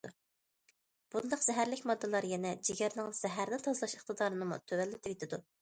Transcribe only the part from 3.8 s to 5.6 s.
ئىقتىدارىنىمۇ تۆۋەنلىتىۋېتىدۇ.